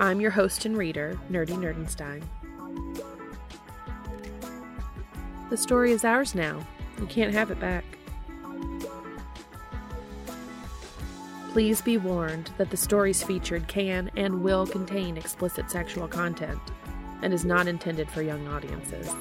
[0.00, 2.22] I'm your host and reader, Nerdy Nerdenstein.
[5.50, 6.66] The story is ours now.
[6.98, 7.84] You can't have it back.
[11.52, 16.60] Please be warned that the stories featured can and will contain explicit sexual content
[17.20, 19.14] and is not intended for young audiences.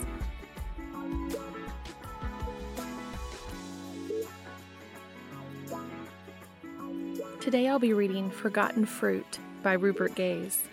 [7.41, 10.63] Today I'll be reading Forgotten Fruit by Rupert Gaze.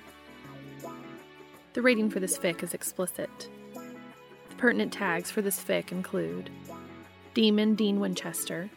[1.77, 3.51] The rating for this fic is explicit.
[3.75, 6.49] The pertinent tags for this fic include
[7.35, 8.71] Demon Dean Winchester,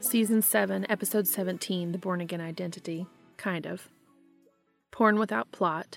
[0.00, 3.06] Season 7, Episode 17, The Born Again Identity,
[3.38, 3.88] kind of,
[4.90, 5.96] Porn Without Plot,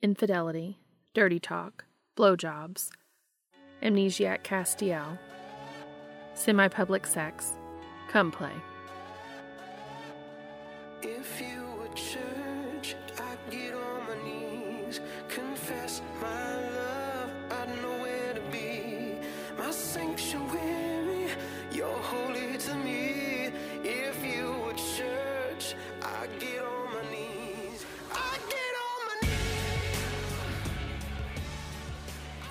[0.00, 0.78] Infidelity,
[1.12, 1.84] Dirty Talk,
[2.16, 2.88] Blowjobs,
[3.82, 5.18] Amnesiac Castiel,
[6.32, 7.52] Semi Public Sex,
[8.08, 8.54] Come Play.
[11.02, 11.61] If you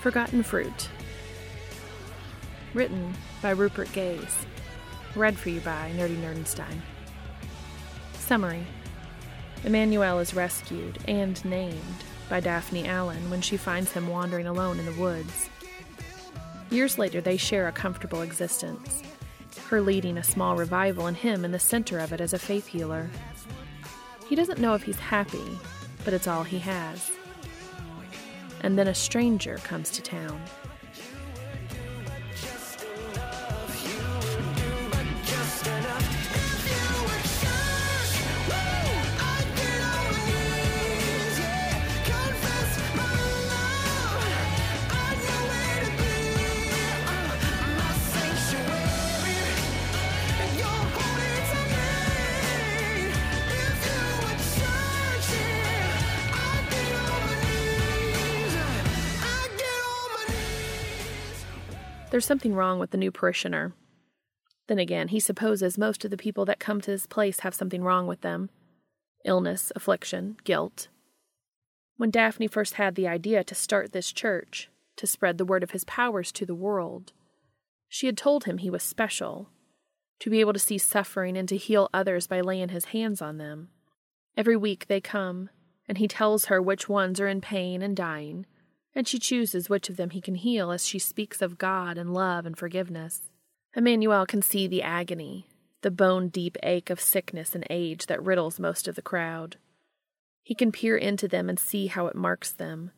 [0.02, 0.90] Forgotten Fruit.
[2.74, 4.48] Written by Rupert Gaze.
[5.16, 6.82] Read for you by Nerdy Nerdenstein.
[8.14, 8.66] Summary
[9.64, 14.88] Emmanuel is rescued and named by Daphne Allen when she finds him wandering alone in
[14.88, 15.52] the woods.
[16.72, 19.04] Years later, they share a comfortable existence,
[19.68, 22.66] her leading a small revival and him in the center of it as a faith
[22.66, 23.08] healer.
[24.28, 25.60] He doesn't know if he's happy,
[26.04, 27.12] but it's all he has.
[28.62, 30.42] And then a stranger comes to town.
[62.22, 63.74] There's something wrong with the new parishioner.
[64.68, 67.82] Then again, he supposes most of the people that come to this place have something
[67.82, 68.52] wrong with them
[69.26, 70.88] illness, affliction, guilt.
[71.98, 75.72] When Daphne first had the idea to start this church, to spread the word of
[75.72, 77.12] his powers to the world,
[77.90, 79.50] she had told him he was special,
[80.20, 83.40] to be able to see suffering and to heal others by laying his hands on
[83.40, 83.70] them.
[84.38, 85.50] Every week they come,
[85.88, 88.46] and he tells her which ones are in pain and dying,
[88.94, 92.14] and she chooses which of them he can heal as she speaks of God and
[92.14, 93.30] love and forgiveness.
[93.76, 95.48] Emmanuel can see the agony,
[95.82, 99.58] the bone deep ache of sickness and age that riddles most of the crowd.
[100.44, 102.92] He can peer into them and see how it marks them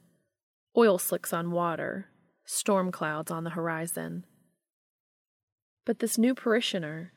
[0.76, 2.09] oil slicks on water,
[2.46, 4.26] storm clouds on the horizon.
[5.86, 7.14] But this new parishioner,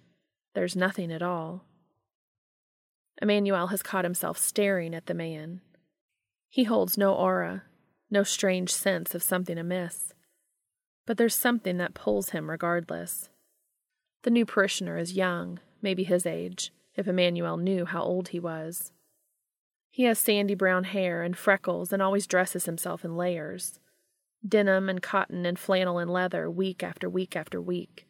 [0.55, 1.65] there's nothing at all.
[3.21, 5.63] Emmanuel has caught himself staring at the man.
[6.49, 7.63] He holds no aura,
[8.11, 10.15] no strange sense of something amiss.
[11.07, 13.29] But there's something that pulls him regardless.
[14.23, 18.93] The new parishioner is young, maybe his age, if Emmanuel knew how old he was.
[19.91, 23.79] He has sandy brown hair and freckles and always dresses himself in layers
[24.47, 28.07] denim and cotton and flannel and leather, week after week after week.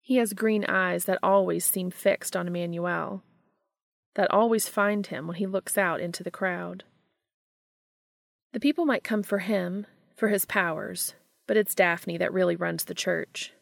[0.00, 3.22] He has green eyes that always seem fixed on Emmanuel,
[4.14, 6.84] that always find him when he looks out into the crowd.
[8.54, 9.84] The people might come for him,
[10.14, 11.14] for his powers,
[11.48, 13.52] but it's Daphne that really runs the church.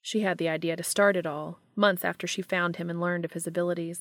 [0.00, 3.26] She had the idea to start it all, months after she found him and learned
[3.26, 4.00] of his abilities.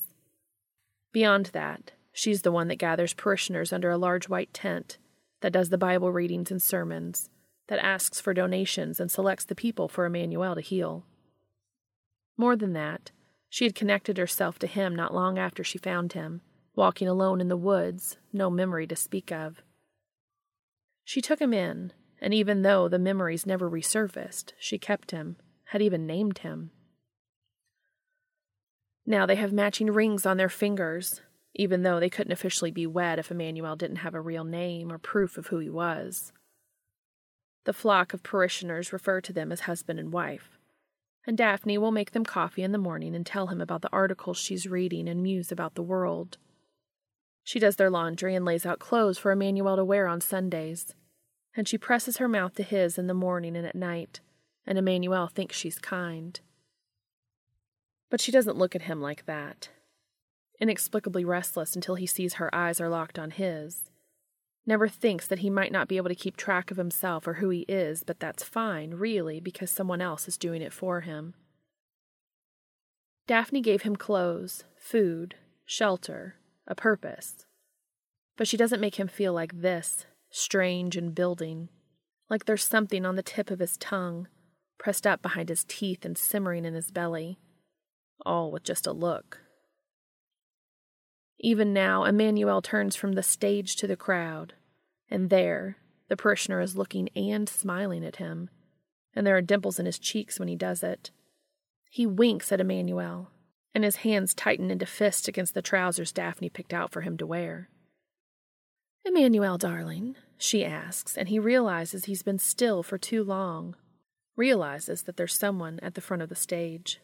[1.11, 4.97] Beyond that, she's the one that gathers parishioners under a large white tent,
[5.41, 7.29] that does the Bible readings and sermons,
[7.67, 11.03] that asks for donations and selects the people for Emmanuel to heal.
[12.37, 13.11] More than that,
[13.49, 16.39] she had connected herself to him not long after she found him,
[16.73, 19.61] walking alone in the woods, no memory to speak of.
[21.07, 25.37] She took him in, and even though the memories never resurfaced, she kept him,
[25.67, 26.71] had even named him.
[29.05, 31.21] Now they have matching rings on their fingers,
[31.55, 34.97] even though they couldn't officially be wed if Emmanuel didn't have a real name or
[34.97, 36.33] proof of who he was.
[37.63, 40.59] The flock of parishioners refer to them as husband and wife,
[41.25, 44.37] and Daphne will make them coffee in the morning and tell him about the articles
[44.37, 46.37] she's reading and muse about the world.
[47.47, 50.93] She does their laundry and lays out clothes for Emmanuel to wear on Sundays,
[51.55, 54.19] and she presses her mouth to his in the morning and at night,
[54.65, 56.41] and Emmanuel thinks she's kind.
[58.09, 59.69] But she doesn't look at him like that.
[60.59, 63.91] Inexplicably restless until he sees her eyes are locked on his.
[64.65, 67.47] Never thinks that he might not be able to keep track of himself or who
[67.47, 71.33] he is, but that's fine, really, because someone else is doing it for him.
[73.25, 75.35] Daphne gave him clothes, food,
[75.65, 76.35] shelter,
[76.67, 77.45] a purpose.
[78.35, 81.69] But she doesn't make him feel like this, strange and building,
[82.29, 84.27] like there's something on the tip of his tongue,
[84.77, 87.39] pressed up behind his teeth and simmering in his belly,
[88.25, 89.39] all with just a look.
[91.39, 94.53] Even now, Emmanuel turns from the stage to the crowd,
[95.09, 95.77] and there,
[96.09, 98.49] the parishioner is looking and smiling at him,
[99.15, 101.11] and there are dimples in his cheeks when he does it.
[101.89, 103.31] He winks at Emmanuel,
[103.77, 107.27] and his hands tighten into fists against the trousers Daphne picked out for him to
[107.27, 107.69] wear.
[109.05, 113.75] Emmanuel, darling, she asks, and he realizes he's been still for too long,
[114.35, 116.99] realizes that there's someone at the front of the stage.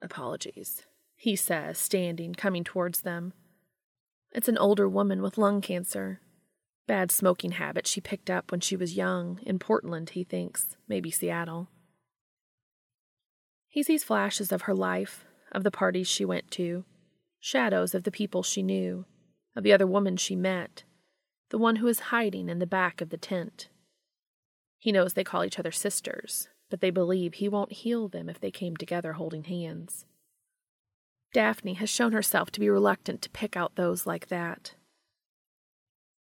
[0.00, 3.34] Apologies, he says, standing, coming towards them.
[4.32, 6.22] It's an older woman with lung cancer.
[6.86, 11.10] Bad smoking habit she picked up when she was young, in Portland, he thinks, maybe
[11.10, 11.68] Seattle.
[13.68, 16.84] He sees flashes of her life, of the parties she went to,
[17.40, 19.04] shadows of the people she knew,
[19.54, 20.84] of the other woman she met,
[21.50, 23.68] the one who is hiding in the back of the tent.
[24.78, 28.40] He knows they call each other sisters, but they believe he won't heal them if
[28.40, 30.06] they came together holding hands.
[31.32, 34.74] Daphne has shown herself to be reluctant to pick out those like that.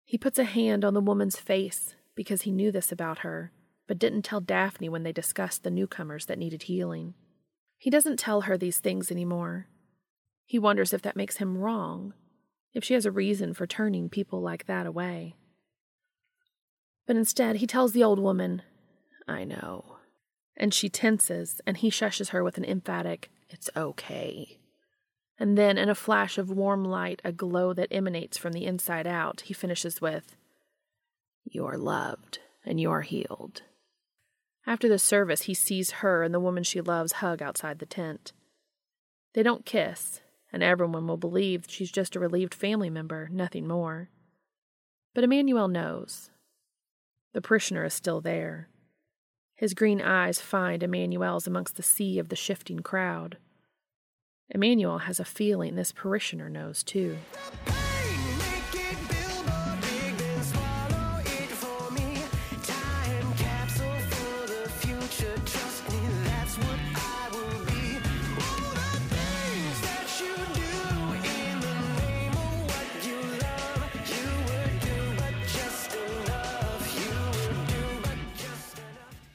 [0.04, 3.52] He puts a hand on the woman's face because he knew this about her,
[3.88, 7.14] but didn't tell Daphne when they discussed the newcomers that needed healing.
[7.78, 9.68] He doesn't tell her these things anymore.
[10.46, 12.14] He wonders if that makes him wrong,
[12.74, 15.36] if she has a reason for turning people like that away.
[17.06, 18.62] But instead, he tells the old woman,
[19.28, 19.98] I know.
[20.56, 24.60] And she tenses, and he shushes her with an emphatic, It's okay.
[25.40, 29.06] And then, in a flash of warm light, a glow that emanates from the inside
[29.06, 30.36] out, he finishes with,
[31.44, 33.62] You are loved, and you are healed.
[34.68, 38.34] After the service, he sees her and the woman she loves hug outside the tent.
[39.34, 40.20] They don't kiss,
[40.52, 44.10] and everyone will believe she's just a relieved family member, nothing more.
[45.16, 46.32] But Emmanuel knows.
[47.34, 48.68] The parishioner is still there.
[49.56, 53.38] His green eyes find Emmanuel's amongst the sea of the shifting crowd.
[54.50, 57.18] Emmanuel has a feeling this parishioner knows too.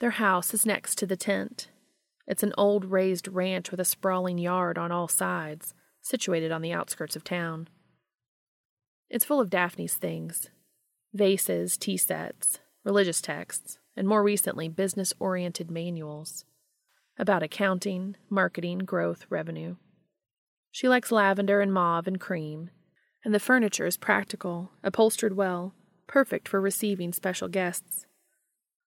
[0.02, 1.68] Their house is next to the tent.
[2.26, 6.72] It's an old raised ranch with a sprawling yard on all sides, situated on the
[6.72, 7.68] outskirts of town.
[9.08, 10.50] It's full of Daphne's things
[11.14, 16.46] vases, tea sets, religious texts, and more recently, business oriented manuals
[17.16, 19.76] about accounting, marketing, growth, revenue.
[20.72, 22.70] She likes lavender and mauve and cream,
[23.24, 25.74] and the furniture is practical, upholstered well,
[26.08, 28.06] perfect for receiving special guests.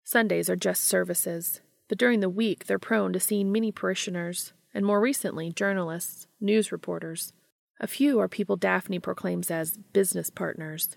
[0.04, 4.86] Sundays are just services, but during the week they're prone to seeing many parishioners, and
[4.86, 7.34] more recently, journalists, news reporters.
[7.80, 10.90] A few are people Daphne proclaims as business partners.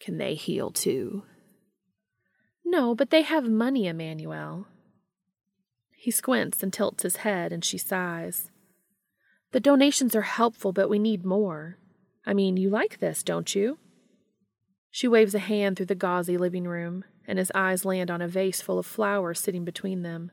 [0.00, 1.24] Can they heal too?
[2.64, 4.66] No, but they have money, Emmanuel.
[5.96, 8.50] He squints and tilts his head, and she sighs.
[9.52, 11.78] The donations are helpful, but we need more.
[12.26, 13.78] I mean, you like this, don't you?
[14.90, 18.28] She waves a hand through the gauzy living room, and his eyes land on a
[18.28, 20.30] vase full of flowers sitting between them.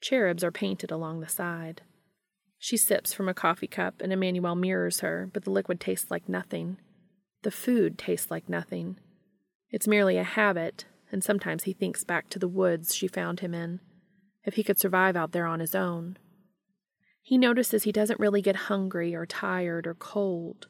[0.00, 1.82] Cherubs are painted along the side.
[2.58, 6.28] She sips from a coffee cup, and Emmanuel mirrors her, but the liquid tastes like
[6.28, 6.78] nothing.
[7.42, 8.98] The food tastes like nothing.
[9.70, 13.54] It's merely a habit, and sometimes he thinks back to the woods she found him
[13.54, 13.80] in,
[14.44, 16.18] if he could survive out there on his own.
[17.22, 20.68] He notices he doesn't really get hungry or tired or cold.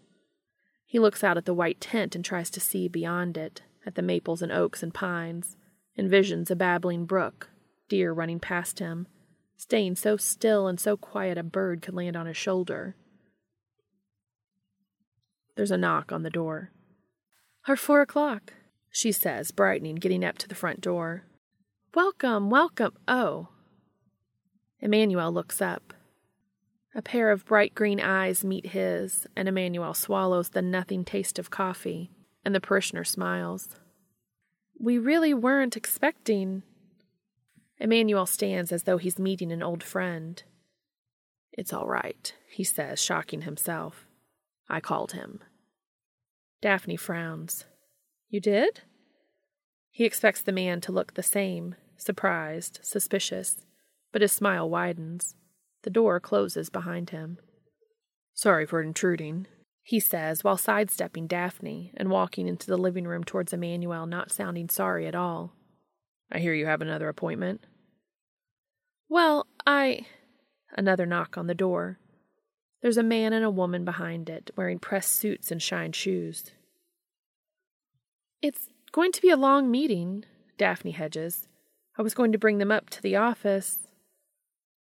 [0.87, 4.03] He looks out at the white tent and tries to see beyond it, at the
[4.03, 5.57] maples and oaks and pines,
[5.99, 7.49] envisions a babbling brook,
[7.89, 9.07] deer running past him,
[9.57, 12.97] staying so still and so quiet a bird could land on his shoulder.
[15.57, 16.73] There's a knock on the door.
[17.67, 18.53] Our four o'clock,
[18.91, 21.25] she says, brightening, getting up to the front door.
[21.95, 22.93] Welcome, welcome.
[23.09, 23.49] Oh.
[24.81, 25.95] Emmanuel looks up.
[26.95, 31.51] A pair of bright green eyes meet his, and Emmanuel swallows the nothing taste of
[31.51, 32.11] coffee,
[32.47, 33.71] and the parishioner smiles.
[34.79, 36.63] We really weren't expecting.
[37.81, 40.41] Emmanuel stands as though he's meeting an old friend.
[41.53, 44.07] It's all right, he says, shocking himself.
[44.69, 45.41] I called him.
[46.63, 47.65] Daphne frowns.
[48.31, 48.83] You did?
[49.91, 53.57] He expects the man to look the same, surprised, suspicious,
[54.13, 55.35] but his smile widens.
[55.83, 57.39] The door closes behind him.
[58.35, 59.49] Sorry for intruding,
[59.87, 64.69] he says while sidestepping Daphne and walking into the living room towards Emmanuel, not sounding
[64.69, 65.53] sorry at all.
[66.31, 67.65] I hear you have another appointment.
[69.09, 70.01] Well, I.
[70.77, 72.01] Another knock on the door.
[72.83, 76.51] There's a man and a woman behind it, wearing pressed suits and shined shoes.
[78.43, 80.25] It's going to be a long meeting,
[80.59, 81.47] Daphne hedges.
[81.97, 83.87] I was going to bring them up to the office.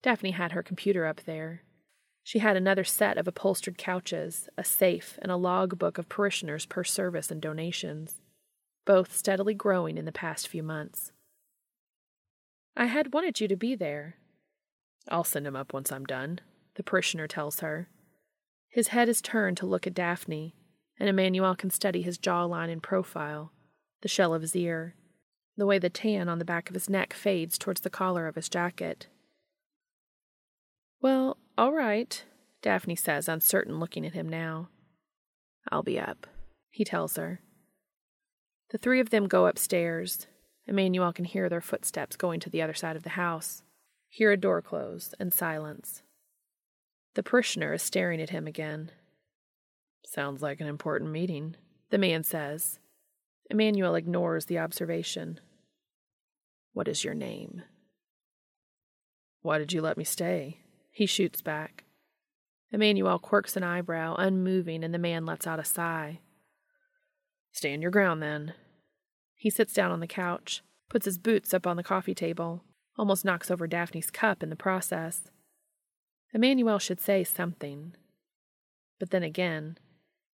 [0.03, 1.63] Daphne had her computer up there.
[2.23, 6.65] She had another set of upholstered couches, a safe, and a log book of parishioners
[6.65, 8.21] per service and donations,
[8.85, 11.11] both steadily growing in the past few months.
[12.75, 14.15] I had wanted you to be there.
[15.09, 16.39] I'll send him up once I'm done,
[16.75, 17.89] the parishioner tells her.
[18.69, 20.55] His head is turned to look at Daphne,
[20.99, 23.51] and Emmanuel can study his jawline and profile,
[24.01, 24.95] the shell of his ear,
[25.57, 28.35] the way the tan on the back of his neck fades towards the collar of
[28.35, 29.07] his jacket.
[31.01, 32.25] Well, all right,
[32.63, 34.69] Daphne says, uncertain, looking at him now.
[35.71, 36.25] I'll be up,
[36.71, 37.39] he tells her.
[38.71, 40.25] The three of them go upstairs.
[40.65, 43.61] Emmanuel can hear their footsteps going to the other side of the house,
[44.09, 46.01] hear a door close, and silence.
[47.13, 48.89] The parishioner is staring at him again.
[50.03, 51.57] Sounds like an important meeting,
[51.91, 52.79] the man says.
[53.51, 55.39] Emmanuel ignores the observation.
[56.73, 57.61] What is your name?
[59.43, 60.60] Why did you let me stay?
[60.91, 61.85] He shoots back.
[62.71, 66.19] Emmanuel quirks an eyebrow, unmoving, and the man lets out a sigh.
[67.51, 68.53] Stand your ground, then.
[69.35, 72.63] He sits down on the couch, puts his boots up on the coffee table,
[72.97, 75.23] almost knocks over Daphne's cup in the process.
[76.33, 77.93] Emmanuel should say something.
[78.99, 79.77] But then again,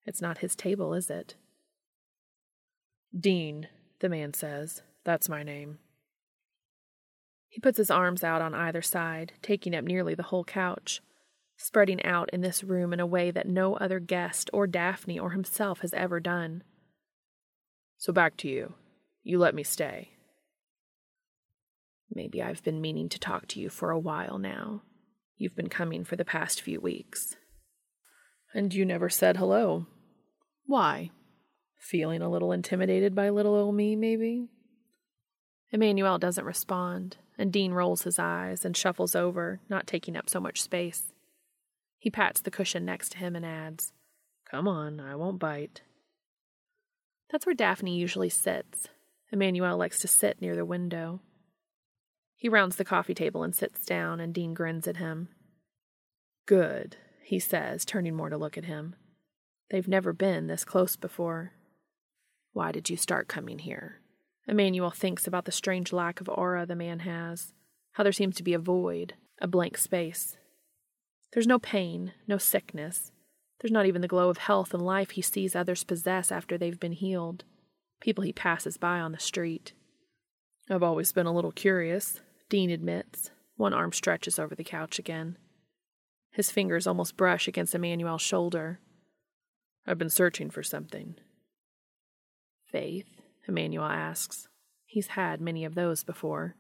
[0.06, 1.36] it's not his table, is it?
[3.18, 3.68] Dean,
[4.00, 4.82] the man says.
[5.04, 5.80] That's my name.
[7.50, 11.02] He puts his arms out on either side, taking up nearly the whole couch,
[11.56, 15.32] spreading out in this room in a way that no other guest or Daphne or
[15.32, 16.64] himself has ever done.
[17.98, 18.74] So back to you.
[19.24, 20.12] You let me stay.
[22.14, 24.84] Maybe I've been meaning to talk to you for a while now.
[25.36, 27.36] You've been coming for the past few weeks.
[28.54, 29.88] And you never said hello.
[30.66, 31.12] Why?
[31.80, 34.48] Feeling a little intimidated by little old me, maybe?
[35.72, 40.40] Emmanuel doesn't respond, and Dean rolls his eyes and shuffles over, not taking up so
[40.40, 41.14] much space.
[42.00, 43.94] He pats the cushion next to him and adds,
[44.50, 45.82] Come on, I won't bite.
[47.30, 48.88] That's where Daphne usually sits.
[49.32, 51.20] Emmanuel likes to sit near the window.
[52.36, 55.30] He rounds the coffee table and sits down, and Dean grins at him.
[56.46, 58.96] Good, he says, turning more to look at him.
[59.70, 61.52] They've never been this close before.
[62.54, 64.00] Why did you start coming here?
[64.48, 67.54] Emmanuel thinks about the strange lack of aura the man has,
[67.94, 70.38] how there seems to be a void, a blank space.
[71.34, 73.12] There's no pain, no sickness.
[73.60, 76.80] There's not even the glow of health and life he sees others possess after they've
[76.80, 77.44] been healed,
[78.00, 79.74] people he passes by on the street.
[80.70, 83.32] I've always been a little curious, Dean admits.
[83.58, 85.38] One arm stretches over the couch again.
[86.32, 88.80] His fingers almost brush against Emmanuel's shoulder.
[89.88, 91.16] I've been searching for something.
[92.72, 93.17] Faith?
[93.48, 94.48] Emmanuel asks.
[94.86, 96.56] He's had many of those before.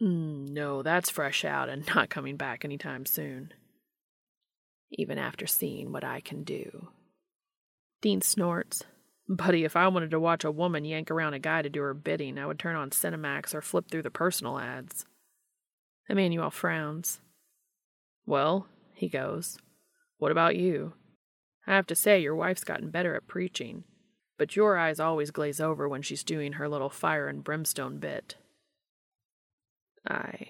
[0.00, 3.52] Mm, no, that's fresh out and not coming back any time soon.
[4.90, 6.88] Even after seeing what I can do.
[8.00, 8.82] Dean snorts.
[9.28, 11.94] Buddy, if I wanted to watch a woman yank around a guy to do her
[11.94, 15.06] bidding, I would turn on Cinemax or flip through the personal ads.
[16.08, 17.20] Emmanuel frowns.
[18.26, 19.58] Well, he goes,
[20.18, 20.94] what about you?
[21.66, 23.84] I have to say, your wife's gotten better at preaching,
[24.42, 28.34] but your eyes always glaze over when she's doing her little fire and brimstone bit.
[30.10, 30.48] Aye.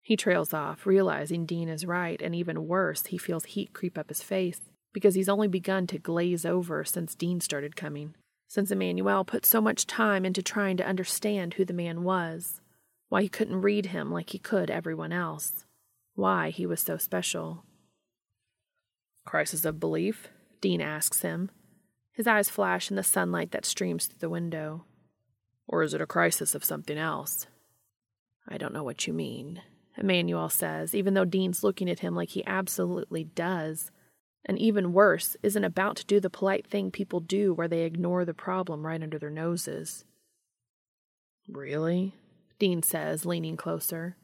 [0.00, 4.10] He trails off, realizing Dean is right, and even worse, he feels heat creep up
[4.10, 4.60] his face
[4.94, 8.14] because he's only begun to glaze over since Dean started coming,
[8.46, 12.60] since Emmanuel put so much time into trying to understand who the man was,
[13.08, 15.64] why he couldn't read him like he could everyone else,
[16.14, 17.64] why he was so special.
[19.24, 20.28] Crisis of belief?
[20.60, 21.50] Dean asks him.
[22.16, 24.86] His eyes flash in the sunlight that streams through the window.
[25.68, 27.46] Or is it a crisis of something else?
[28.48, 29.60] I don't know what you mean,
[29.98, 33.90] Emmanuel says, even though Dean's looking at him like he absolutely does.
[34.46, 38.24] And even worse, isn't about to do the polite thing people do where they ignore
[38.24, 40.04] the problem right under their noses.
[41.48, 42.14] Really?
[42.58, 44.16] Dean says, leaning closer.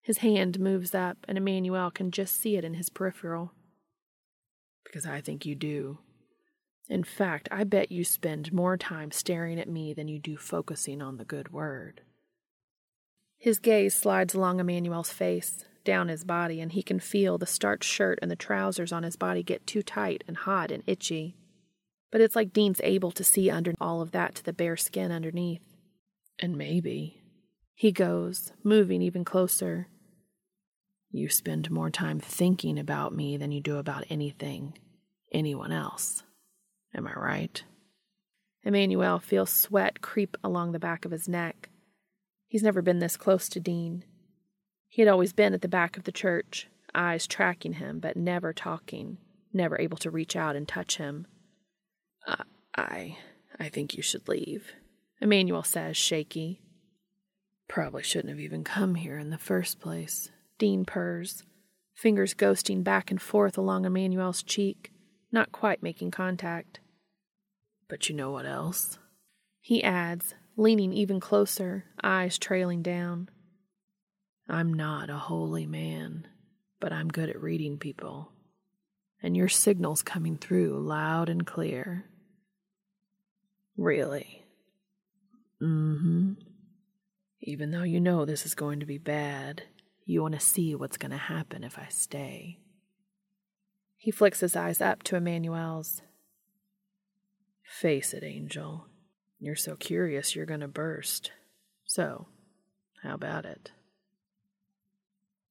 [0.00, 3.52] His hand moves up, and Emmanuel can just see it in his peripheral.
[4.84, 5.98] Because I think you do.
[6.88, 11.02] In fact, I bet you spend more time staring at me than you do focusing
[11.02, 12.02] on the good word.
[13.38, 17.90] His gaze slides along Emmanuel's face, down his body, and he can feel the starched
[17.90, 21.36] shirt and the trousers on his body get too tight and hot and itchy.
[22.12, 25.10] But it's like Dean's able to see under all of that to the bare skin
[25.10, 25.62] underneath.
[26.38, 27.22] And maybe,
[27.74, 29.88] he goes, moving even closer.
[31.10, 34.78] You spend more time thinking about me than you do about anything,
[35.32, 36.22] anyone else.
[36.94, 37.62] Am I right?
[38.62, 41.68] Emmanuel feels sweat creep along the back of his neck.
[42.48, 44.04] He's never been this close to Dean.
[44.88, 48.52] He had always been at the back of the church, eyes tracking him, but never
[48.52, 49.18] talking,
[49.52, 51.26] never able to reach out and touch him.
[52.26, 52.42] I,
[52.76, 53.18] I,
[53.58, 54.72] I think you should leave,
[55.20, 56.62] Emmanuel says, shaky.
[57.68, 60.30] Probably shouldn't have even come here in the first place.
[60.58, 61.42] Dean purrs,
[61.94, 64.92] fingers ghosting back and forth along Emmanuel's cheek,
[65.36, 66.80] not quite making contact.
[67.88, 68.98] But you know what else?
[69.60, 73.28] He adds, leaning even closer, eyes trailing down.
[74.48, 76.26] I'm not a holy man,
[76.80, 78.32] but I'm good at reading people.
[79.22, 82.06] And your signal's coming through loud and clear.
[83.76, 84.42] Really?
[85.62, 86.32] Mm hmm.
[87.42, 89.64] Even though you know this is going to be bad,
[90.06, 92.58] you want to see what's going to happen if I stay.
[94.06, 96.00] He flicks his eyes up to Emmanuel's.
[97.64, 98.86] Face it, Angel.
[99.40, 101.32] You're so curious you're going to burst.
[101.86, 102.28] So,
[103.02, 103.72] how about it?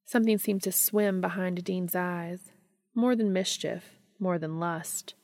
[0.05, 2.53] Something seemed to swim behind Dean's eyes.
[2.93, 5.15] More than mischief, more than lust.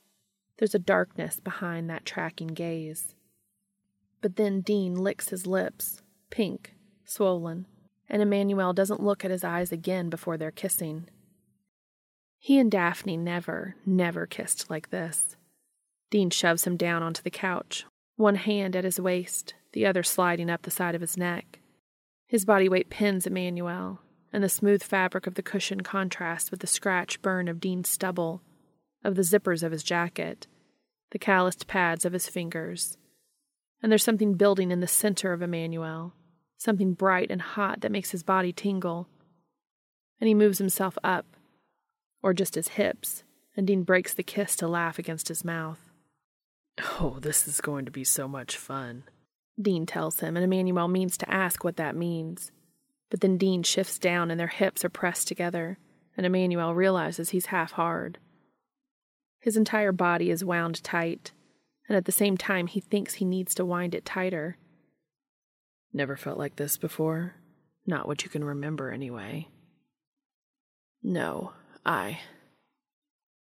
[0.58, 3.16] There's a darkness behind that tracking gaze.
[4.20, 6.74] But then Dean licks his lips, pink,
[7.06, 7.66] swollen,
[8.10, 11.08] and Emmanuel doesn't look at his eyes again before they're kissing.
[12.44, 15.38] He and Daphne never, never kissed like this.
[16.10, 20.50] Dean shoves him down onto the couch, one hand at his waist, the other sliding
[20.50, 21.60] up the side of his neck.
[22.26, 24.00] His body weight pins Emmanuel,
[24.34, 28.42] and the smooth fabric of the cushion contrasts with the scratch burn of Dean's stubble,
[29.04, 30.48] of the zippers of his jacket,
[31.12, 32.98] the calloused pads of his fingers.
[33.84, 36.16] And there's something building in the center of Emmanuel,
[36.58, 39.08] something bright and hot that makes his body tingle.
[40.20, 41.38] And he moves himself up,
[42.22, 43.24] or just his hips,
[43.56, 45.80] and Dean breaks the kiss to laugh against his mouth.
[47.00, 49.04] Oh, this is going to be so much fun,
[49.60, 52.52] Dean tells him, and Emmanuel means to ask what that means.
[53.10, 55.78] But then Dean shifts down and their hips are pressed together,
[56.16, 58.18] and Emmanuel realizes he's half hard.
[59.40, 61.32] His entire body is wound tight,
[61.88, 64.58] and at the same time he thinks he needs to wind it tighter.
[65.94, 67.36] Never felt like this before.
[67.86, 69.50] Not what you can remember, anyway.
[71.04, 71.54] No,
[71.86, 72.20] I.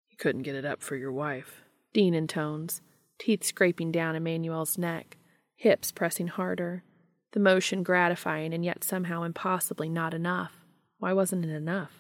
[0.09, 1.63] You couldn't get it up for your wife,
[1.93, 2.81] Dean intones,
[3.19, 5.17] teeth scraping down Emmanuel's neck,
[5.57, 6.85] hips pressing harder,
[7.33, 10.53] the motion gratifying and yet somehow impossibly not enough.
[10.99, 11.93] Why wasn't it enough?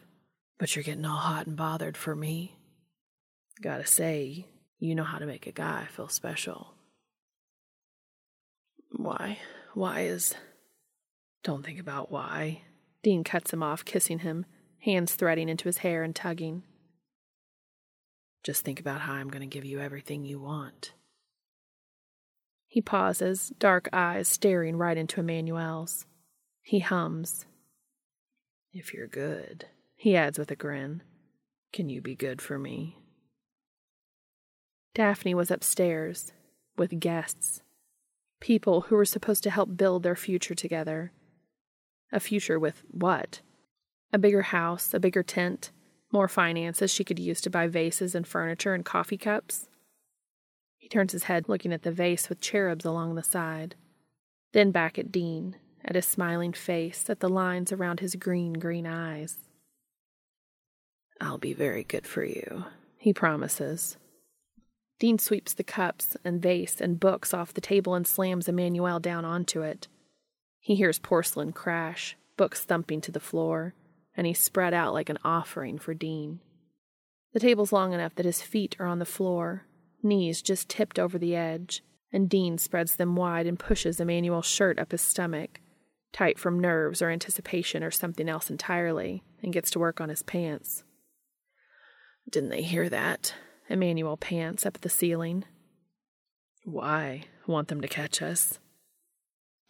[0.59, 2.57] But you're getting all hot and bothered for me.
[3.62, 4.47] Gotta say,
[4.79, 6.75] you know how to make a guy feel special.
[8.93, 9.38] Why?
[9.75, 10.35] Why is.
[11.43, 12.62] Don't think about why.
[13.03, 14.45] Dean cuts him off, kissing him,
[14.81, 16.62] hands threading into his hair and tugging.
[18.43, 20.93] Just think about how I'm going to give you everything you want.
[22.66, 26.07] He pauses, dark eyes staring right into Emmanuel's.
[26.62, 27.47] He hums.
[28.73, 29.66] If you're good,
[29.97, 31.03] he adds with a grin,
[31.73, 32.97] can you be good for me?
[34.95, 36.33] Daphne was upstairs
[36.77, 37.62] with guests,
[38.40, 41.12] people who were supposed to help build their future together.
[42.12, 43.40] A future with what?
[44.12, 45.70] A bigger house, a bigger tent,
[46.12, 49.68] more finances she could use to buy vases and furniture and coffee cups.
[50.77, 53.77] He turns his head, looking at the vase with cherubs along the side,
[54.53, 58.87] then back at Dean, at his smiling face, at the lines around his green, green
[58.87, 59.38] eyes.
[61.20, 62.64] I'll be very good for you,
[62.99, 63.96] he promises.
[64.99, 69.25] Dean sweeps the cups and vase and books off the table and slams Emmanuel down
[69.25, 69.87] onto it.
[70.59, 73.75] He hears porcelain crash, books thumping to the floor,
[74.16, 76.40] and he spread out like an offering for Dean.
[77.33, 79.66] The table's long enough that his feet are on the floor,
[80.03, 84.79] knees just tipped over the edge, and Dean spreads them wide and pushes Emmanuel's shirt
[84.79, 85.61] up his stomach,
[86.12, 90.23] tight from nerves or anticipation or something else entirely, and gets to work on his
[90.23, 90.83] pants.
[92.29, 93.35] Didn't they hear that?
[93.68, 95.44] Emmanuel pants up at the ceiling.
[96.64, 97.25] Why?
[97.46, 98.59] Want them to catch us?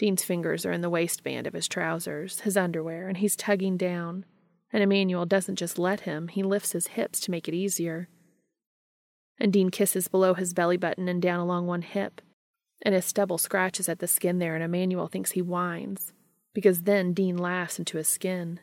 [0.01, 4.25] Dean's fingers are in the waistband of his trousers, his underwear, and he's tugging down.
[4.73, 8.09] And Emmanuel doesn't just let him, he lifts his hips to make it easier.
[9.39, 12.23] And Dean kisses below his belly button and down along one hip,
[12.81, 16.15] and his stubble scratches at the skin there, and Emmanuel thinks he whines,
[16.55, 18.59] because then Dean laughs into his skin.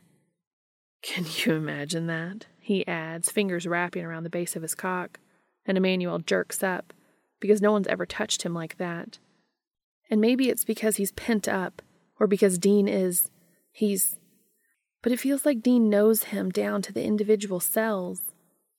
[1.04, 2.48] Can you imagine that?
[2.60, 5.20] He adds, fingers wrapping around the base of his cock,
[5.68, 6.94] and Emmanuel jerks up,
[7.40, 9.20] because no one's ever touched him like that.
[10.10, 11.82] And maybe it's because he's pent up,
[12.20, 13.30] or because Dean is.
[13.72, 14.16] he's.
[15.02, 18.22] But it feels like Dean knows him down to the individual cells.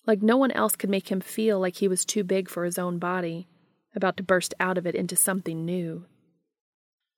[0.07, 2.79] Like no one else could make him feel like he was too big for his
[2.79, 3.47] own body,
[3.95, 6.07] about to burst out of it into something new.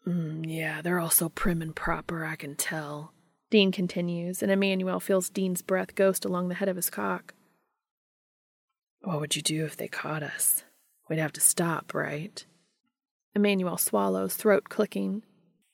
[0.06, 3.12] Mm, yeah, they're all so prim and proper, I can tell.
[3.50, 7.34] Dean continues, and Emmanuel feels Dean's breath ghost along the head of his cock.
[9.02, 10.64] What would you do if they caught us?
[11.08, 12.44] We'd have to stop, right?
[13.34, 15.22] Emmanuel swallows, throat clicking.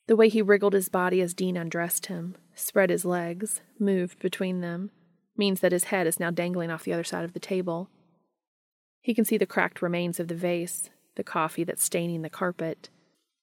[0.07, 4.61] The way he wriggled his body as Dean undressed him, spread his legs, moved between
[4.61, 4.91] them,
[5.37, 7.91] means that his head is now dangling off the other side of the table.
[9.01, 12.91] He can see the cracked remains of the vase, the coffee that's staining the carpet,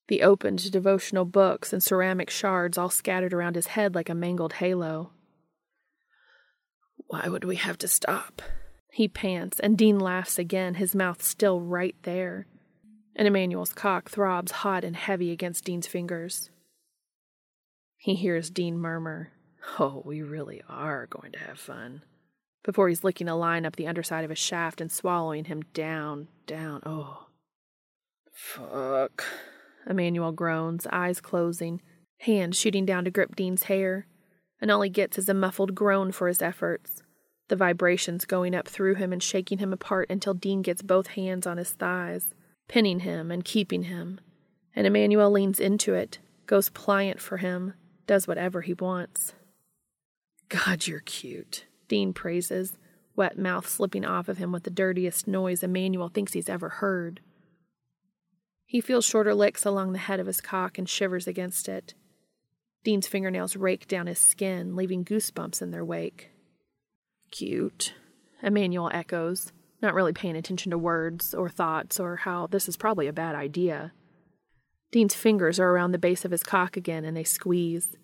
[0.08, 4.54] the opened devotional books and ceramic shards all scattered around his head like a mangled
[4.54, 5.12] halo.
[7.08, 8.42] Why would we have to stop?
[8.92, 12.48] He pants, and Dean laughs again, his mouth still right there.
[13.16, 16.50] And Emmanuel's cock throbs hot and heavy against Dean's fingers.
[17.98, 19.32] He hears Dean murmur,
[19.80, 22.02] Oh, we really are going to have fun.
[22.64, 26.28] Before he's licking a line up the underside of his shaft and swallowing him down,
[26.48, 26.82] down.
[26.86, 27.28] Oh.
[28.32, 29.24] Fuck.
[29.88, 31.82] Emmanuel groans, eyes closing,
[32.20, 34.08] hands shooting down to grip Dean's hair,
[34.62, 37.02] and all he gets is a muffled groan for his efforts,
[37.50, 41.46] the vibrations going up through him and shaking him apart until Dean gets both hands
[41.46, 42.34] on his thighs,
[42.68, 44.20] pinning him and keeping him.
[44.76, 47.74] And Emmanuel leans into it, goes pliant for him,
[48.08, 49.34] does whatever he wants.
[50.50, 52.78] God, you're cute, Dean praises,
[53.16, 57.22] wet mouth slipping off of him with the dirtiest noise Emmanuel thinks he's ever heard.
[58.66, 61.94] He feels shorter licks along the head of his cock and shivers against it.
[62.84, 66.32] Dean's fingernails rake down his skin, leaving goosebumps in their wake.
[67.32, 67.94] Cute,
[68.42, 69.52] Emmanuel echoes,
[69.84, 73.36] not really paying attention to words or thoughts or how this is probably a bad
[73.36, 73.92] idea.
[74.92, 77.98] Dean's fingers are around the base of his cock again and they squeeze,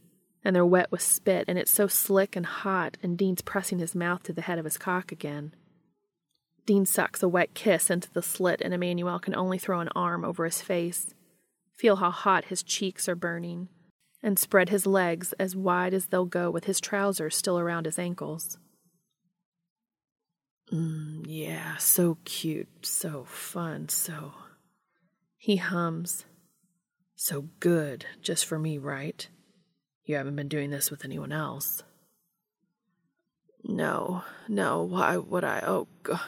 [0.44, 3.96] and they're wet with spit, and it's so slick and hot, and Dean's pressing his
[3.96, 5.54] mouth to the head of his cock again.
[6.66, 10.24] Dean sucks a wet kiss into the slit, and Emmanuel can only throw an arm
[10.24, 11.14] over his face,
[11.74, 13.70] feel how hot his cheeks are burning,
[14.22, 18.00] and spread his legs as wide as they'll go with his trousers still around his
[18.00, 18.58] ankles.
[20.74, 24.34] Mm, yeah, so cute, so fun, so.
[25.38, 26.26] He hums.
[27.16, 29.28] So good, just for me, right?
[30.06, 31.84] You haven't been doing this with anyone else.
[33.64, 35.64] No, no, why would I?
[35.66, 36.22] Oh, God.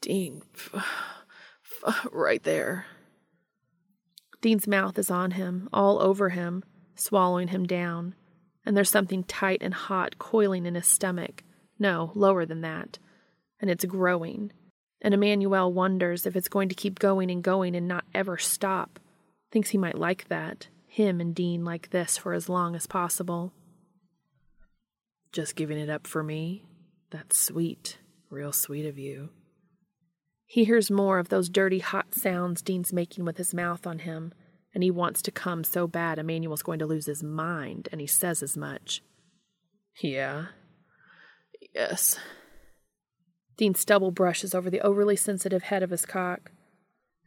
[0.00, 0.74] Dean, f-
[1.86, 2.86] f- right there.
[4.40, 6.64] Dean's mouth is on him, all over him,
[6.96, 8.14] swallowing him down,
[8.66, 11.42] and there's something tight and hot coiling in his stomach.
[11.78, 12.98] No, lower than that.
[13.64, 14.52] And it's growing.
[15.00, 19.00] And Emmanuel wonders if it's going to keep going and going and not ever stop.
[19.50, 23.54] Thinks he might like that, him and Dean like this for as long as possible.
[25.32, 26.66] Just giving it up for me?
[27.10, 27.96] That's sweet,
[28.28, 29.30] real sweet of you.
[30.44, 34.34] He hears more of those dirty, hot sounds Dean's making with his mouth on him,
[34.74, 38.06] and he wants to come so bad Emmanuel's going to lose his mind, and he
[38.06, 39.02] says as much.
[40.02, 40.48] Yeah.
[41.74, 42.18] Yes.
[43.56, 46.50] Dean stubble brushes over the overly sensitive head of his cock.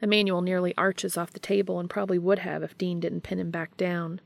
[0.02, 3.50] Emmanuel nearly arches off the table and probably would have if Dean didn't pin him
[3.50, 4.22] back down.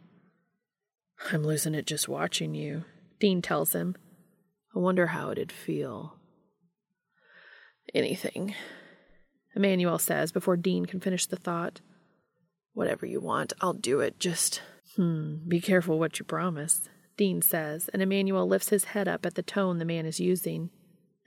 [1.31, 2.83] I'm losing it just watching you,
[3.19, 3.95] Dean tells him.
[4.75, 6.15] I wonder how it'd feel.
[7.93, 8.55] Anything,
[9.55, 11.81] Emmanuel says before Dean can finish the thought.
[12.73, 14.17] Whatever you want, I'll do it.
[14.19, 14.61] Just,
[14.95, 19.35] hmm, be careful what you promise, Dean says, and Emmanuel lifts his head up at
[19.35, 20.69] the tone the man is using.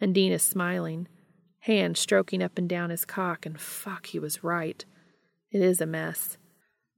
[0.04, 1.08] And Dean is smiling,
[1.60, 4.84] hand stroking up and down his cock, and fuck, he was right.
[5.50, 6.36] It is a mess.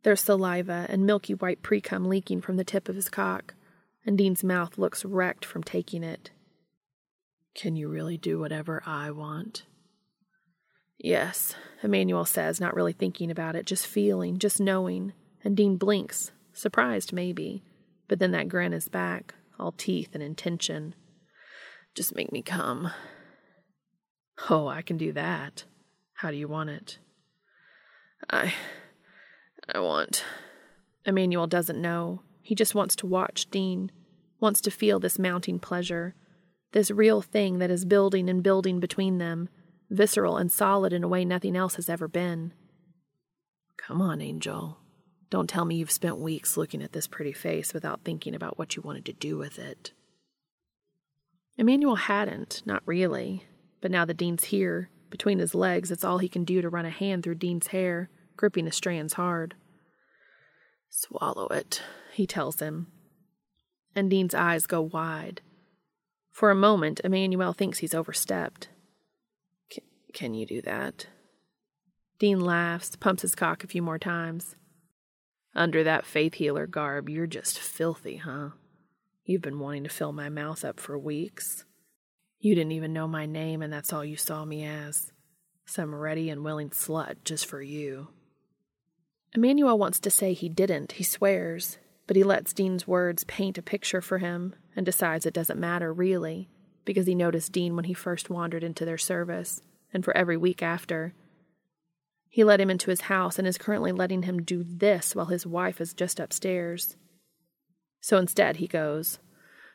[0.03, 3.55] There's saliva and milky white precum leaking from the tip of his cock,
[4.05, 6.33] and Dean's mouth looks wrecked from taking it.
[7.55, 9.67] Can you really do whatever I want?
[10.99, 15.13] Yes, Emmanuel says, not really thinking about it, just feeling, just knowing.
[15.45, 17.63] And Dean blinks, surprised maybe,
[18.09, 20.97] but then that grin is back, all teeth and intention.
[21.97, 22.91] Just make me come.
[24.51, 25.65] Oh, I can do that.
[26.13, 26.99] How do you want it?
[28.29, 28.53] I.
[29.75, 30.23] I want.
[31.07, 32.21] Emmanuel doesn't know.
[32.43, 33.91] He just wants to watch Dean,
[34.41, 36.15] wants to feel this mounting pleasure,
[36.73, 39.49] this real thing that is building and building between them,
[39.89, 42.53] visceral and solid in a way nothing else has ever been.
[43.79, 44.79] Come on, Angel.
[45.31, 48.77] Don't tell me you've spent weeks looking at this pretty face without thinking about what
[48.77, 49.93] you wanted to do with it.
[51.59, 53.45] Emmanuel hadn't, not really.
[53.81, 56.87] But now the Dean's here, between his legs, it's all he can do to run
[56.87, 59.55] a hand through Dean's hair, gripping the strands hard.
[60.89, 62.89] Swallow it, he tells him.
[63.95, 65.41] And Dean's eyes go wide.
[66.33, 68.69] For a moment, Emmanuel thinks he's overstepped.
[70.13, 71.07] Can you do that?
[72.19, 74.57] Dean laughs, pumps his cock a few more times.
[75.55, 78.51] Under that faith healer garb, you're just filthy, huh?
[79.29, 81.65] You've been wanting to fill my mouth up for weeks.
[82.39, 85.11] You didn't even know my name, and that's all you saw me as.
[85.65, 88.07] Some ready and willing slut just for you.
[89.35, 93.63] Emmanuel wants to say he didn't, he swears, but he lets Dean's words paint a
[93.63, 96.49] picture for him and decides it doesn't matter really,
[96.85, 99.61] because he noticed Dean when he first wandered into their service,
[99.93, 101.15] and for every week after.
[102.29, 105.45] He let him into his house and is currently letting him do this while his
[105.45, 106.97] wife is just upstairs.
[108.07, 109.19] So instead, he goes,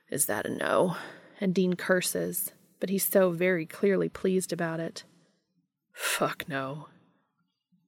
[0.10, 0.96] Is that a no?
[1.41, 5.04] And Dean curses, but he's so very clearly pleased about it.
[5.91, 6.88] Fuck no.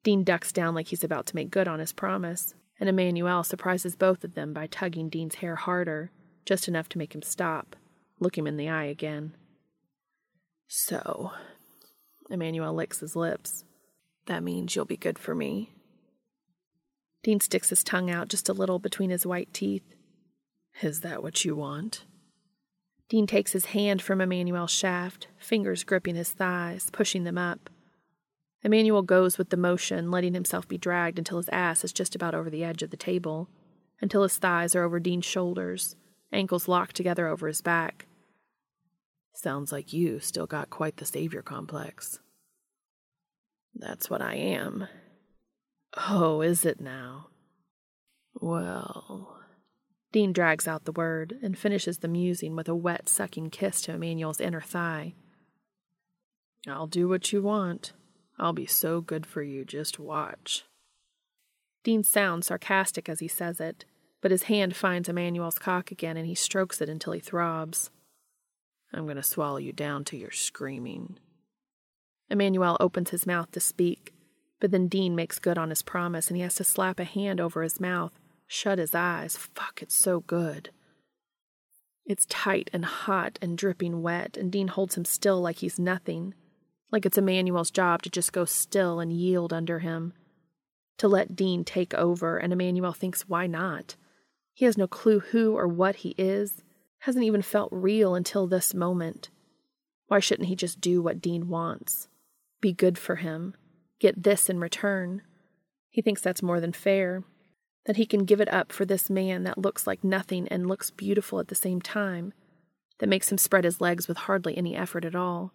[0.03, 3.95] Dean ducks down like he's about to make good on his promise, and Emmanuel surprises
[3.95, 6.11] both of them by tugging Dean's hair harder,
[6.45, 7.77] just enough to make him stop,
[8.19, 9.37] look him in the eye again.
[10.67, 11.31] So,
[12.29, 13.63] Emmanuel licks his lips.
[14.25, 15.71] That means you'll be good for me.
[17.23, 19.95] Dean sticks his tongue out just a little between his white teeth.
[20.81, 22.05] Is that what you want?
[23.09, 27.69] Dean takes his hand from Emmanuel's shaft, fingers gripping his thighs, pushing them up.
[28.63, 32.33] Emmanuel goes with the motion, letting himself be dragged until his ass is just about
[32.33, 33.49] over the edge of the table,
[34.01, 35.95] until his thighs are over Dean's shoulders,
[36.31, 38.07] ankles locked together over his back.
[39.33, 42.19] Sounds like you still got quite the savior complex.
[43.75, 44.87] That's what I am.
[46.09, 47.27] Oh, is it now?
[48.35, 49.42] Well.
[50.13, 53.93] Dean drags out the word and finishes the musing with a wet, sucking kiss to
[53.93, 55.15] Emmanuel's inner thigh.
[56.67, 57.93] I'll do what you want.
[58.37, 60.65] I'll be so good for you, just watch.
[61.83, 63.85] Dean sounds sarcastic as he says it,
[64.21, 67.89] but his hand finds Emmanuel's cock again and he strokes it until he throbs.
[68.93, 71.17] I'm going to swallow you down till you're screaming.
[72.29, 74.13] Emmanuel opens his mouth to speak,
[74.59, 77.41] but then Dean makes good on his promise and he has to slap a hand
[77.41, 78.13] over his mouth,
[78.53, 79.35] shut his eyes.
[79.35, 80.69] Fuck, it's so good.
[82.05, 86.33] It's tight and hot and dripping wet, and Dean holds him still like he's nothing,
[86.91, 90.13] like it's Emmanuel's job to just go still and yield under him.
[90.99, 93.95] To let Dean take over, and Emmanuel thinks, why not?
[94.53, 96.61] He has no clue who or what he is,
[96.99, 99.29] hasn't even felt real until this moment.
[100.07, 102.07] Why shouldn't he just do what Dean wants?
[102.61, 103.55] Be good for him.
[103.99, 105.23] Get this in return.
[105.89, 107.23] He thinks that's more than fair.
[107.85, 110.91] That he can give it up for this man that looks like nothing and looks
[110.91, 112.33] beautiful at the same time.
[112.99, 115.51] That makes him spread his legs with hardly any effort at all.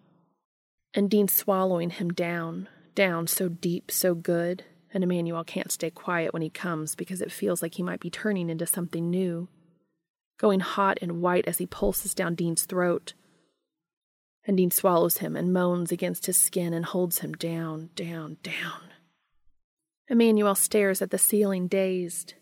[0.93, 4.63] And Dean swallowing him down, down so deep, so good,
[4.93, 8.09] and Emmanuel can't stay quiet when he comes because it feels like he might be
[8.09, 9.47] turning into something new.
[10.37, 13.13] Going hot and white as he pulses down Dean's throat.
[14.45, 18.88] And Dean swallows him and moans against his skin and holds him down, down, down.
[20.09, 22.33] Emmanuel stares at the ceiling, dazed.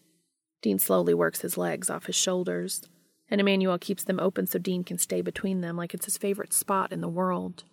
[0.62, 2.88] Dean slowly works his legs off his shoulders,
[3.30, 6.54] and Emmanuel keeps them open so Dean can stay between them like it's his favorite
[6.54, 7.66] spot in the world.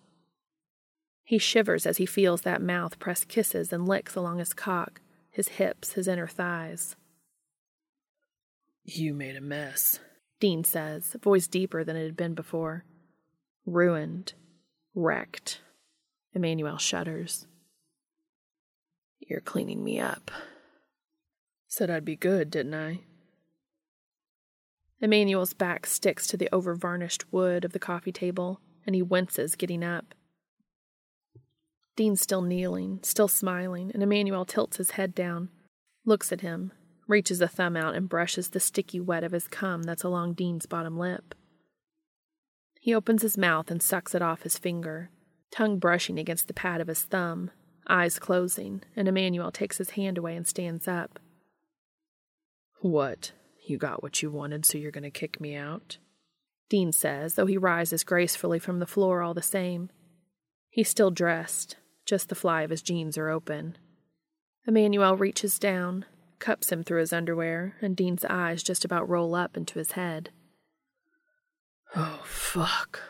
[1.23, 5.47] He shivers as he feels that mouth press kisses and licks along his cock, his
[5.47, 6.95] hips, his inner thighs.
[8.83, 9.99] You made a mess,
[10.39, 12.85] Dean says, voice deeper than it had been before.
[13.65, 14.33] Ruined.
[14.93, 15.61] Wrecked.
[16.33, 17.47] Emmanuel shudders.
[19.27, 20.31] You're cleaning me up.
[21.67, 23.01] Said I'd be good, didn't I?
[25.01, 29.55] Emmanuel's back sticks to the over varnished wood of the coffee table, and he winces,
[29.55, 30.13] getting up.
[31.95, 35.49] Dean's still kneeling, still smiling, and Emmanuel tilts his head down,
[36.05, 36.71] looks at him,
[37.07, 40.65] reaches a thumb out, and brushes the sticky wet of his cum that's along Dean's
[40.65, 41.33] bottom lip.
[42.79, 45.09] He opens his mouth and sucks it off his finger,
[45.51, 47.51] tongue brushing against the pad of his thumb,
[47.87, 51.19] eyes closing, and Emmanuel takes his hand away and stands up.
[52.81, 53.31] What?
[53.67, 55.97] You got what you wanted, so you're gonna kick me out?
[56.69, 59.89] Dean says, though he rises gracefully from the floor all the same.
[60.69, 63.77] He's still dressed, just the fly of his jeans are open.
[64.67, 66.05] Emmanuel reaches down,
[66.39, 70.31] cups him through his underwear, and Dean's eyes just about roll up into his head.
[71.95, 73.01] Oh, fuck.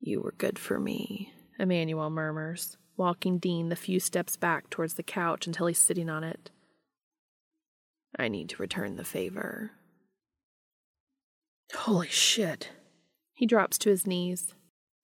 [0.00, 5.02] You were good for me, Emmanuel murmurs, walking Dean the few steps back towards the
[5.02, 6.50] couch until he's sitting on it.
[8.18, 9.72] I need to return the favor.
[11.74, 12.70] Holy shit.
[13.34, 14.54] He drops to his knees,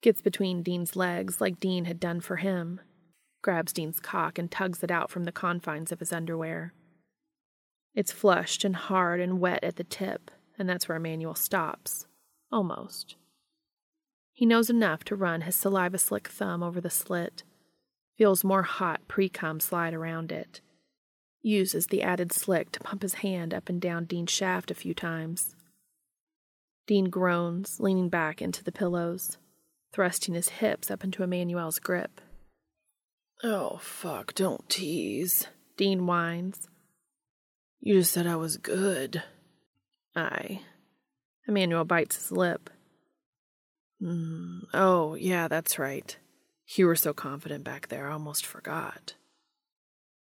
[0.01, 2.81] gets between Dean's legs like Dean had done for him,
[3.41, 6.73] grabs Dean's cock and tugs it out from the confines of his underwear.
[7.93, 12.07] It's flushed and hard and wet at the tip, and that's where Emmanuel stops.
[12.51, 13.15] Almost.
[14.33, 17.43] He knows enough to run his saliva slick thumb over the slit,
[18.17, 20.61] feels more hot pre cum slide around it,
[21.41, 24.93] uses the added slick to pump his hand up and down Dean's shaft a few
[24.93, 25.55] times.
[26.87, 29.37] Dean groans, leaning back into the pillows,
[29.93, 32.19] thrusting his hips up into Emmanuel's grip.
[33.43, 35.47] Oh, fuck, don't tease.
[35.77, 36.67] Dean whines.
[37.79, 39.23] You just said I was good.
[40.15, 40.61] Aye.
[41.47, 42.69] Emmanuel bites his lip.
[44.01, 46.17] Mm, oh, yeah, that's right.
[46.67, 49.15] You were so confident back there, I almost forgot.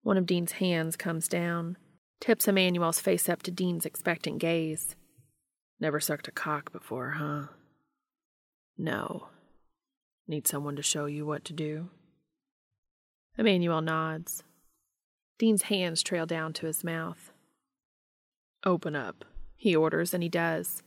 [0.02, 1.76] One of Dean's hands comes down,
[2.20, 4.96] tips Emmanuel's face up to Dean's expectant gaze.
[5.78, 7.48] Never sucked a cock before, huh?
[8.76, 9.28] No.
[10.26, 11.90] Need someone to show you what to do?
[13.36, 14.42] Emmanuel nods.
[15.38, 17.32] Dean's hands trail down to his mouth.
[18.64, 19.24] Open up,
[19.56, 20.82] he orders, and he does.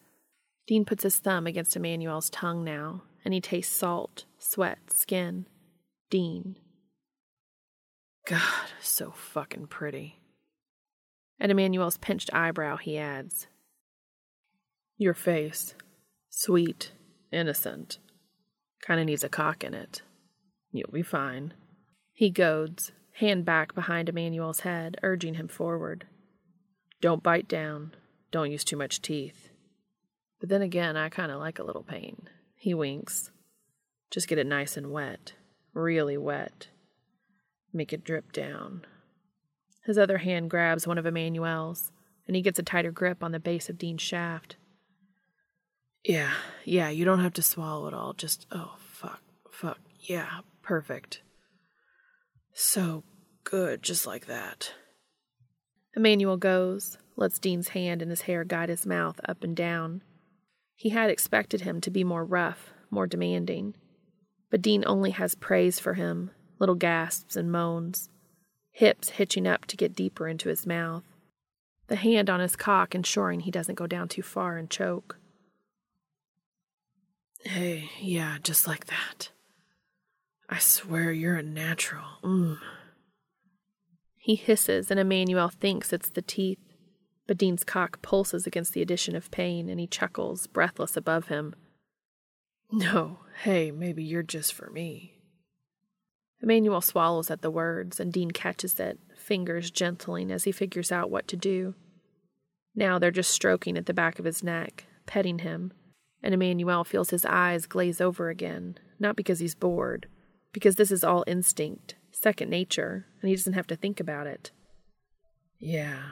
[0.68, 5.46] Dean puts his thumb against Emmanuel's tongue now, and he tastes salt, sweat, skin.
[6.10, 6.58] Dean.
[8.28, 10.20] God, so fucking pretty.
[11.40, 13.48] At Emmanuel's pinched eyebrow, he adds,
[14.98, 15.74] Your face.
[16.30, 16.92] Sweet,
[17.32, 17.98] innocent.
[18.86, 20.04] Kinda needs a cock in it.
[20.72, 21.54] You'll be fine.
[22.14, 26.06] He goads, hand back behind Emmanuel's head, urging him forward.
[27.02, 27.96] Don't bite down.
[28.32, 29.50] Don't use too much teeth.
[30.40, 32.30] But then again, I kinda like a little pain.
[32.64, 33.30] He winks.
[34.10, 35.34] Just get it nice and wet.
[35.74, 36.70] Really wet.
[37.74, 38.86] Make it drip down.
[39.84, 41.92] His other hand grabs one of Emmanuel's,
[42.26, 44.56] and he gets a tighter grip on the base of Dean's shaft.
[46.06, 46.32] Yeah,
[46.64, 48.14] yeah, you don't have to swallow it all.
[48.14, 49.20] Just, oh, fuck,
[49.52, 49.80] fuck.
[50.00, 50.30] Yeah,
[50.62, 51.22] perfect.
[52.54, 53.04] So
[53.44, 54.72] good, just like that.
[55.98, 60.02] Emmanuel goes, lets Dean's hand and his hair guide his mouth up and down.
[60.84, 63.74] He had expected him to be more rough, more demanding.
[64.50, 68.10] But Dean only has praise for him, little gasps and moans,
[68.70, 71.06] hips hitching up to get deeper into his mouth,
[71.88, 75.16] the hand on his cock ensuring he doesn't go down too far and choke.
[77.46, 79.30] Hey, yeah, just like that.
[80.50, 82.20] I swear you're a natural.
[82.22, 82.58] Mm.
[84.18, 86.60] He hisses, and Emmanuel thinks it's the teeth.
[87.28, 91.56] But Dean's cock pulses against the addition of pain, and he chuckles, breathless above him.
[92.72, 95.14] No, hey, maybe you're just for me.
[96.42, 101.10] Emmanuel swallows at the words, and Dean catches it, fingers gentling as he figures out
[101.10, 101.76] what to do.
[102.76, 105.72] Now they're just stroking at the back of his neck, petting him,
[106.22, 110.08] and Emmanuel feels his eyes glaze over again, not because he's bored,
[110.52, 114.52] because this is all instinct, second nature, and he doesn't have to think about it.
[115.60, 116.12] Yeah,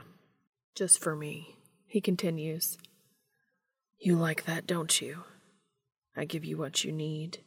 [0.75, 1.55] just for me,
[1.85, 2.77] he continues.
[3.99, 5.23] You like that, don't you?
[6.15, 7.39] I give you what you need.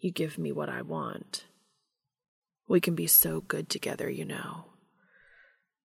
[0.00, 1.44] You give me what I want.
[2.68, 4.66] We can be so good together, you know.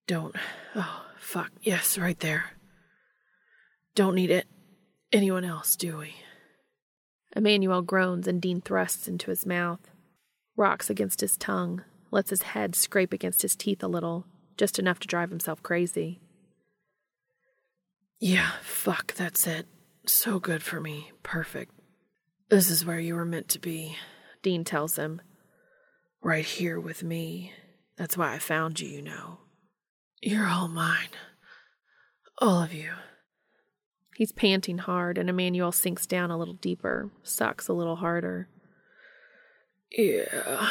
[0.07, 0.35] Don't.
[0.75, 1.51] Oh, fuck.
[1.61, 2.51] Yes, right there.
[3.95, 4.47] Don't need it.
[5.11, 6.15] Anyone else, do we?
[7.35, 9.79] Emmanuel groans and Dean thrusts into his mouth,
[10.55, 14.25] rocks against his tongue, lets his head scrape against his teeth a little,
[14.57, 16.21] just enough to drive himself crazy.
[18.25, 19.67] Yeah, fuck, that's it.
[20.07, 21.11] So good for me.
[21.23, 21.73] Perfect.
[22.47, 23.97] This is where you were meant to be,
[24.41, 25.21] Dean tells him.
[26.21, 27.51] Right here with me.
[27.97, 29.39] That's why I found you, you know.
[30.21, 31.09] You're all mine.
[32.37, 32.91] All of you.
[34.15, 38.47] He's panting hard, and Emmanuel sinks down a little deeper, sucks a little harder.
[39.91, 40.69] Yeah.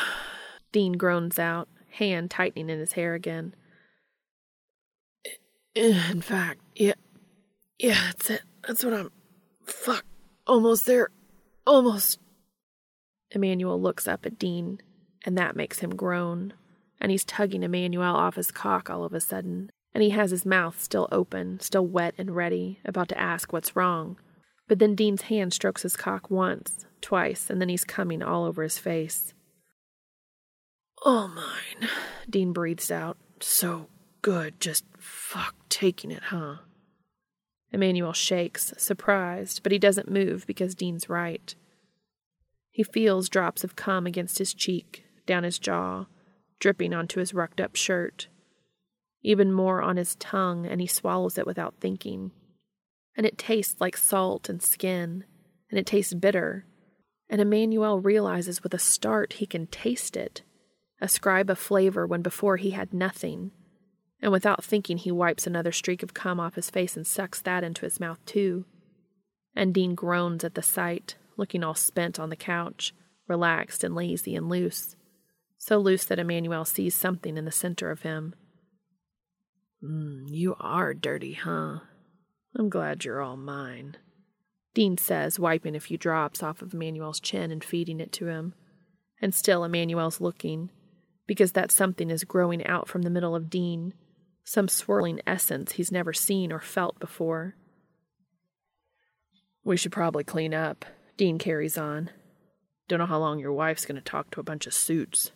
[0.72, 3.54] Dean groans out, hand tightening in his hair again.
[5.74, 6.94] In fact, yeah.
[7.82, 8.42] Yeah, that's it.
[8.66, 9.10] That's what I'm.
[9.66, 10.04] Fuck.
[10.46, 11.08] Almost there.
[11.66, 12.20] almost.
[13.32, 14.80] Emmanuel looks up at Dean,
[15.24, 16.54] and that makes him groan.
[17.00, 20.46] And he's tugging Emmanuel off his cock all of a sudden, and he has his
[20.46, 24.16] mouth still open, still wet and ready, about to ask what's wrong.
[24.68, 28.62] But then Dean's hand strokes his cock once, twice, and then he's coming all over
[28.62, 29.34] his face.
[31.04, 31.90] All mine.
[32.30, 33.16] Dean breathes out.
[33.40, 33.88] So
[34.20, 36.58] good, just fuck taking it, huh?
[37.72, 41.54] Emmanuel shakes, surprised, but he doesn't move because Dean's right.
[42.70, 46.06] He feels drops of cum against his cheek, down his jaw,
[46.60, 48.28] dripping onto his rucked up shirt.
[49.22, 52.32] Even more on his tongue, and he swallows it without thinking.
[53.16, 55.24] And it tastes like salt and skin,
[55.70, 56.66] and it tastes bitter.
[57.30, 60.42] And Emmanuel realizes with a start he can taste it,
[61.00, 63.52] ascribe a flavor when before he had nothing.
[64.22, 67.64] And without thinking, he wipes another streak of cum off his face and sucks that
[67.64, 68.64] into his mouth, too.
[69.54, 72.94] And Dean groans at the sight, looking all spent on the couch,
[73.26, 74.94] relaxed and lazy and loose,
[75.58, 78.34] so loose that Emmanuel sees something in the center of him.
[79.82, 81.80] Mm, you are dirty, huh?
[82.56, 83.96] I'm glad you're all mine.
[84.74, 88.54] Dean says, wiping a few drops off of Emmanuel's chin and feeding it to him.
[89.20, 90.70] And still Emmanuel's looking,
[91.26, 93.94] because that something is growing out from the middle of Dean,
[94.44, 97.54] some swirling essence he's never seen or felt before.
[99.64, 100.84] We should probably clean up,
[101.16, 102.10] Dean carries on.
[102.88, 105.30] Don't know how long your wife's going to talk to a bunch of suits.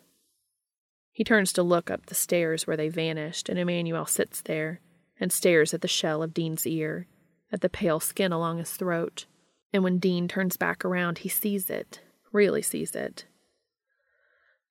[1.12, 4.80] He turns to look up the stairs where they vanished, and Emmanuel sits there
[5.18, 7.06] and stares at the shell of Dean's ear,
[7.52, 9.24] at the pale skin along his throat.
[9.72, 12.00] And when Dean turns back around, he sees it,
[12.32, 13.24] really sees it.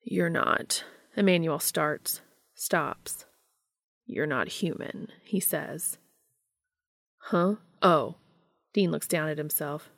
[0.04, 0.84] You're not.
[1.16, 2.22] Emmanuel starts,
[2.54, 3.26] stops.
[4.06, 5.98] You're not human, he says.
[7.18, 7.56] Huh?
[7.82, 8.16] Oh.
[8.74, 9.90] Dean looks down at himself.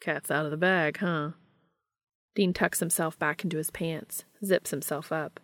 [0.00, 1.30] Cat's out of the bag, huh?
[2.34, 5.40] Dean tucks himself back into his pants, zips himself up.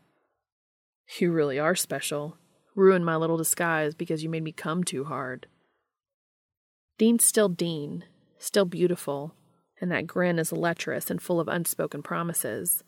[1.18, 2.36] You really are special.
[2.74, 5.46] Ruined my little disguise because you made me come too hard.
[6.98, 8.04] Dean's still Dean,
[8.38, 9.34] still beautiful,
[9.80, 12.82] and that grin is lecherous and full of unspoken promises.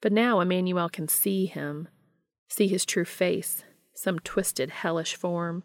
[0.00, 1.88] But now Emmanuel can see him,
[2.48, 3.64] see his true face,
[3.98, 5.64] some twisted, hellish form,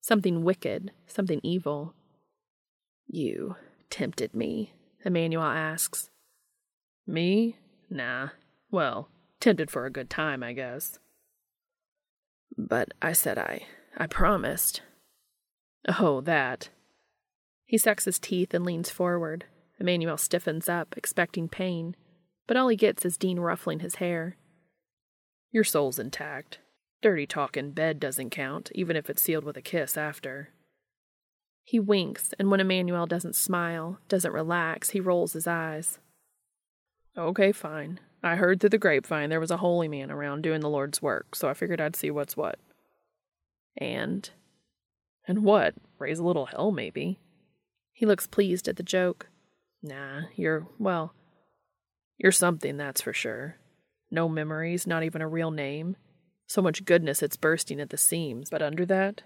[0.00, 1.92] something wicked, something evil.
[3.06, 3.56] You
[3.90, 4.72] tempted me,
[5.04, 6.08] Emmanuel asks.
[7.06, 7.58] Me?
[7.90, 8.30] Nah.
[8.70, 10.98] Well, tempted for a good time, I guess.
[12.56, 13.66] But I said I.
[13.94, 14.80] I promised.
[15.86, 16.70] Oh, that.
[17.66, 19.44] He sucks his teeth and leans forward.
[19.78, 21.96] Emmanuel stiffens up, expecting pain,
[22.46, 24.38] but all he gets is Dean ruffling his hair.
[25.52, 26.60] Your soul's intact.
[27.04, 30.48] Dirty talk in bed doesn't count, even if it's sealed with a kiss after.
[31.62, 35.98] He winks, and when Emmanuel doesn't smile, doesn't relax, he rolls his eyes.
[37.14, 38.00] Okay, fine.
[38.22, 41.36] I heard through the grapevine there was a holy man around doing the Lord's work,
[41.36, 42.58] so I figured I'd see what's what.
[43.76, 44.30] And?
[45.28, 45.74] And what?
[45.98, 47.18] Raise a little hell, maybe.
[47.92, 49.26] He looks pleased at the joke.
[49.82, 51.12] Nah, you're, well,
[52.16, 53.56] you're something, that's for sure.
[54.10, 55.96] No memories, not even a real name.
[56.46, 59.22] So much goodness it's bursting at the seams, but under that,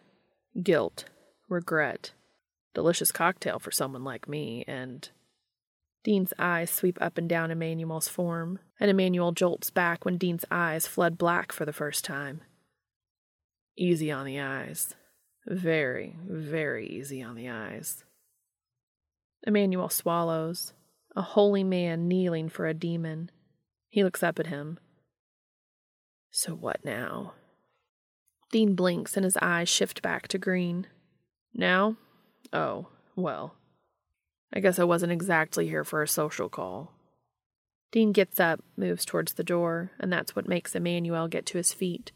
[0.62, 1.06] guilt,
[1.48, 2.12] regret.
[2.74, 5.08] Delicious cocktail for someone like me, and.
[6.04, 10.86] Dean's eyes sweep up and down Emmanuel's form, and Emmanuel jolts back when Dean's eyes
[10.86, 12.40] flood black for the first time.
[13.76, 14.94] Easy on the eyes.
[15.46, 18.04] Very, very easy on the eyes.
[19.46, 20.72] Emmanuel swallows,
[21.16, 23.30] a holy man kneeling for a demon.
[23.88, 24.78] He looks up at him.
[26.30, 27.34] So what now?
[28.50, 30.86] Dean blinks and his eyes shift back to green.
[31.54, 31.96] Now?
[32.52, 33.54] Oh, well.
[34.52, 36.92] I guess I wasn't exactly here for a social call.
[37.90, 41.72] Dean gets up, moves towards the door, and that's what makes Emmanuel get to his
[41.72, 42.12] feet,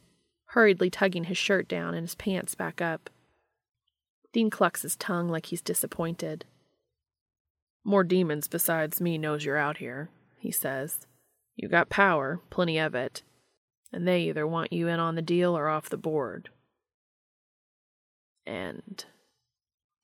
[0.46, 3.10] hurriedly tugging his shirt down and his pants back up.
[4.32, 6.44] Dean clucks his tongue like he's disappointed.
[7.84, 11.06] More demons besides me knows you're out here, he says.
[11.56, 13.22] You got power, plenty of it,
[13.92, 16.48] and they either want you in on the deal or off the board.
[18.46, 19.04] And.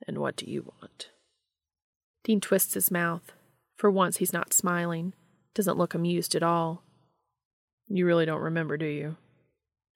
[0.07, 1.11] and what do you want?
[2.23, 3.33] Dean twists his mouth.
[3.77, 5.15] For once, he's not smiling,
[5.55, 6.83] doesn't look amused at all.
[7.89, 9.17] You really don't remember, do you?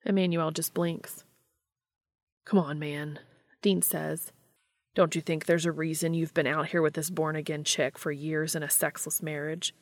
[0.05, 1.25] Emmanuel just blinks.
[2.45, 3.19] Come on, man,
[3.61, 4.33] Dean says.
[4.95, 7.99] Don't you think there's a reason you've been out here with this born again chick
[7.99, 9.75] for years in a sexless marriage,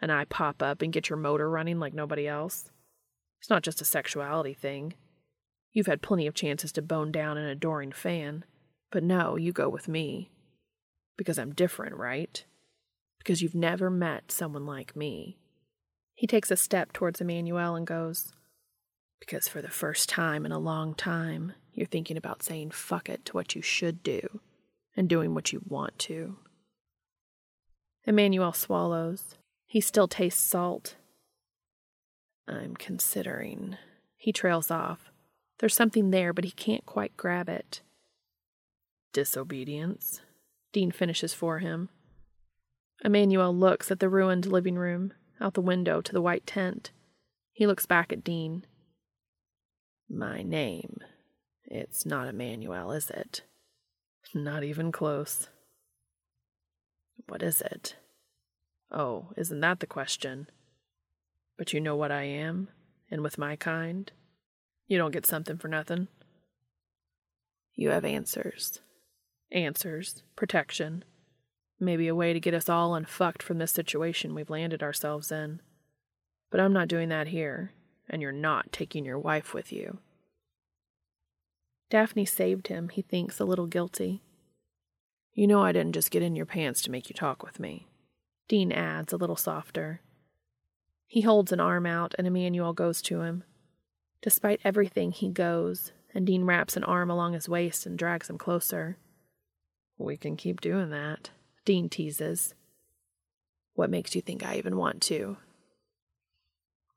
[0.00, 2.70] and I pop up and get your motor running like nobody else?
[3.40, 4.94] It's not just a sexuality thing.
[5.72, 8.44] You've had plenty of chances to bone down an adoring fan,
[8.90, 10.30] but no, you go with me.
[11.16, 12.44] Because I'm different, right?
[13.18, 15.36] because you've never met someone like me.
[16.14, 18.32] He takes a step towards Emmanuel and goes,
[19.20, 23.26] Because for the first time in a long time, you're thinking about saying fuck it
[23.26, 24.40] to what you should do
[24.96, 26.36] and doing what you want to.
[28.04, 29.34] Emmanuel swallows.
[29.66, 30.96] He still tastes salt.
[32.48, 33.76] I'm considering.
[34.16, 35.10] He trails off.
[35.58, 37.82] There's something there, but he can't quite grab it.
[39.12, 40.22] Disobedience?
[40.72, 41.88] Dean finishes for him.
[43.04, 46.90] Emmanuel looks at the ruined living room, out the window to the white tent.
[47.52, 48.64] He looks back at Dean.
[50.08, 50.98] My name.
[51.64, 53.42] It's not Emmanuel, is it?
[54.34, 55.48] Not even close.
[57.26, 57.96] What is it?
[58.90, 60.48] Oh, isn't that the question?
[61.58, 62.68] But you know what I am,
[63.10, 64.10] and with my kind?
[64.86, 66.08] You don't get something for nothing.
[67.74, 68.80] You have answers.
[69.52, 71.04] Answers, protection,
[71.80, 75.60] maybe a way to get us all unfucked from this situation we've landed ourselves in.
[76.50, 77.72] But I'm not doing that here,
[78.08, 79.98] and you're not taking your wife with you.
[81.90, 84.22] Daphne saved him, he thinks, a little guilty.
[85.32, 87.88] You know I didn't just get in your pants to make you talk with me.
[88.48, 90.02] Dean adds, a little softer.
[91.08, 93.42] He holds an arm out, and Emmanuel goes to him.
[94.20, 98.36] Despite everything, he goes, and Dean wraps an arm along his waist and drags him
[98.36, 98.98] closer.
[99.96, 101.30] We can keep doing that,
[101.64, 102.54] Dean teases.
[103.74, 105.38] What makes you think I even want to?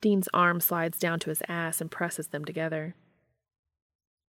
[0.02, 2.96] Dean's arm slides down to his ass and presses them together.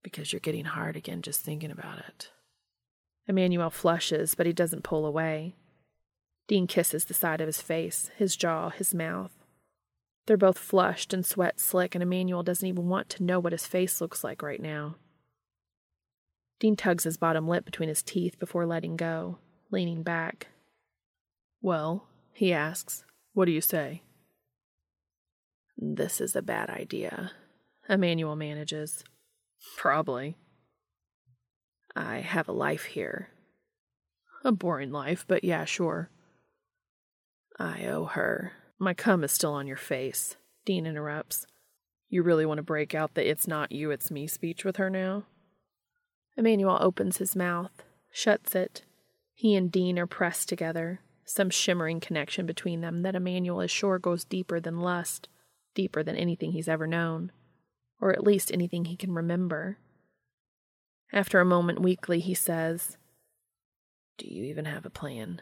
[0.03, 2.30] Because you're getting hard again just thinking about it.
[3.26, 5.55] Emmanuel flushes, but he doesn't pull away.
[6.47, 9.33] Dean kisses the side of his face, his jaw, his mouth.
[10.27, 13.66] They're both flushed and sweat slick, and Emmanuel doesn't even want to know what his
[13.66, 14.97] face looks like right now.
[16.61, 19.39] Dean tugs his bottom lip between his teeth before letting go,
[19.73, 20.49] leaning back.
[21.61, 24.03] Well, he asks, what do you say?
[25.77, 27.33] This is a bad idea,
[27.89, 29.03] Emmanuel manages.
[29.77, 30.37] Probably.
[31.97, 33.31] I have a life here.
[34.45, 36.11] A boring life, but yeah, sure.
[37.59, 38.53] I owe her.
[38.83, 41.47] My cum is still on your face, Dean interrupts.
[42.09, 44.91] You really want to break out the it's not you, it's me speech with her
[44.91, 45.22] now?
[46.37, 48.83] Emmanuel opens his mouth, shuts it.
[49.35, 54.01] He and Dean are pressed together, some shimmering connection between them that Emmanuel is sure
[54.01, 55.28] goes deeper than lust,
[55.76, 57.30] deeper than anything he's ever known,
[58.01, 59.78] or at least anything he can remember.
[61.12, 62.97] After a moment, weakly, he says,
[64.18, 65.41] Do you even have a plan?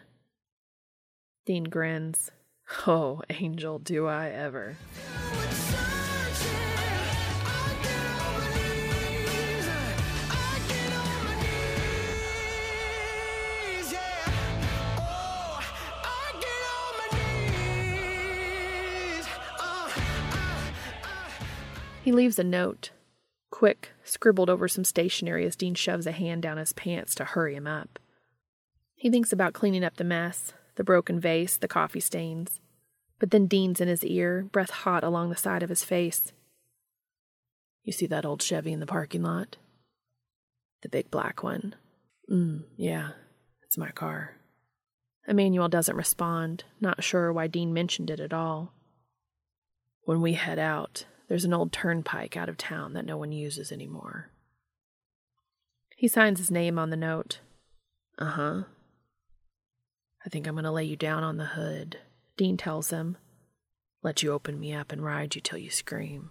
[1.47, 2.32] Dean grins.
[2.86, 4.76] Oh, Angel, do I ever.
[22.02, 22.90] He leaves a note,
[23.50, 27.54] quick, scribbled over some stationery as Dean shoves a hand down his pants to hurry
[27.54, 27.98] him up.
[28.96, 32.59] He thinks about cleaning up the mess, the broken vase, the coffee stains.
[33.18, 36.33] But then Dean's in his ear, breath hot along the side of his face.
[37.85, 39.59] You see that old Chevy in the parking lot?
[40.81, 41.74] The big black one.
[42.33, 43.11] Mm, yeah,
[43.62, 44.37] it's my car.
[45.28, 48.72] Emmanuel doesn't respond, not sure why Dean mentioned it at all.
[50.05, 53.70] When we head out, there's an old turnpike out of town that no one uses
[53.70, 54.31] anymore.
[55.95, 57.41] He signs his name on the note.
[58.18, 58.62] Uh huh.
[60.24, 61.98] I think I'm going to lay you down on the hood,
[62.36, 63.16] Dean tells him.
[64.02, 66.30] Let you open me up and ride you till you scream.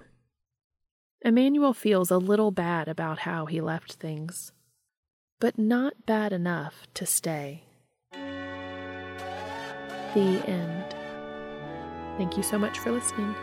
[1.22, 4.52] Emmanuel feels a little bad about how he left things,
[5.40, 7.64] but not bad enough to stay.
[10.14, 10.96] The end.
[12.18, 13.36] Thank you so much for listening.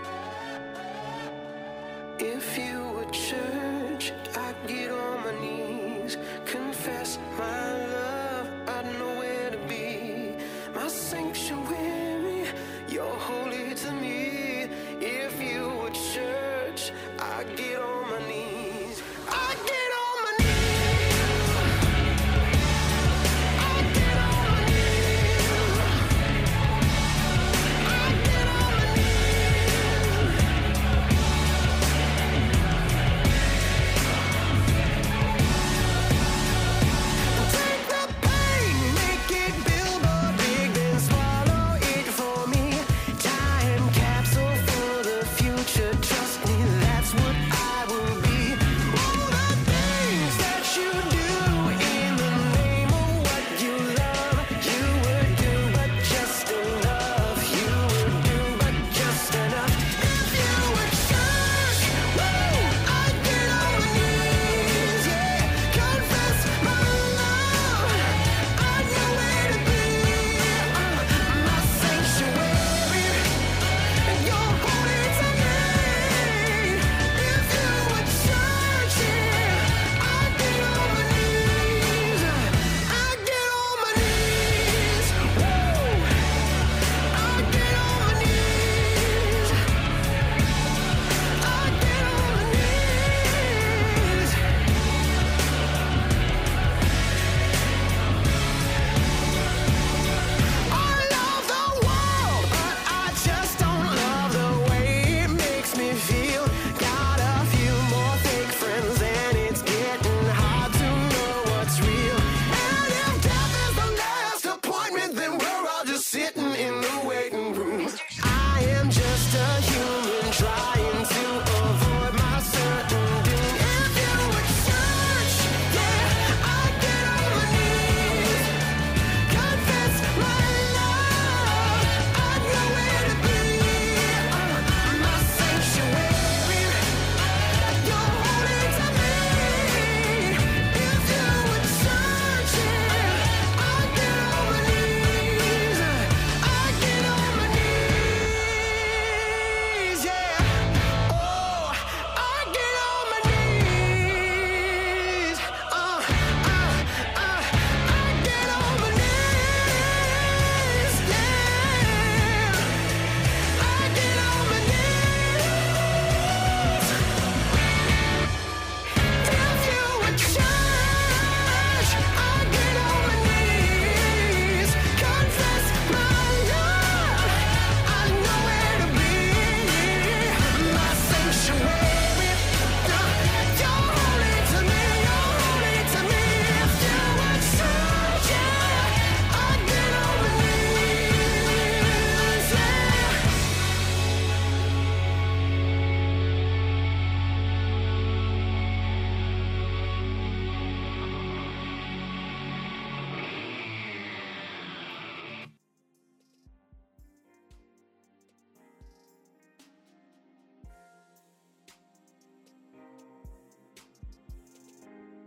[2.18, 3.65] If you were church,